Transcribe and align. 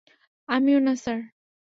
আমিও 0.49 0.79
না, 0.79 0.93
স্যার। 0.95 1.19